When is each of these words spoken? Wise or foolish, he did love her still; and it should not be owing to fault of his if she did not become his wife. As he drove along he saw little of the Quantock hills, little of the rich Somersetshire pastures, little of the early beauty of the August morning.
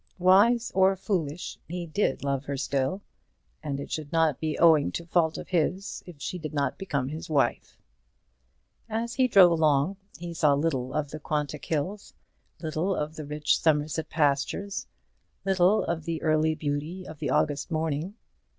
Wise 0.17 0.71
or 0.73 0.95
foolish, 0.95 1.59
he 1.67 1.85
did 1.85 2.23
love 2.23 2.45
her 2.45 2.57
still; 2.57 3.03
and 3.61 3.79
it 3.79 3.91
should 3.91 4.11
not 4.11 4.39
be 4.39 4.57
owing 4.57 4.91
to 4.93 5.05
fault 5.05 5.37
of 5.37 5.49
his 5.49 6.01
if 6.07 6.19
she 6.19 6.39
did 6.39 6.55
not 6.55 6.79
become 6.79 7.09
his 7.09 7.29
wife. 7.29 7.77
As 8.89 9.13
he 9.13 9.27
drove 9.27 9.51
along 9.51 9.97
he 10.17 10.33
saw 10.33 10.55
little 10.55 10.91
of 10.95 11.11
the 11.11 11.19
Quantock 11.19 11.65
hills, 11.65 12.15
little 12.63 12.95
of 12.95 13.15
the 13.15 13.25
rich 13.27 13.59
Somersetshire 13.59 14.09
pastures, 14.09 14.87
little 15.45 15.83
of 15.83 16.05
the 16.05 16.19
early 16.23 16.55
beauty 16.55 17.05
of 17.05 17.19
the 17.19 17.29
August 17.29 17.69
morning. 17.69 18.15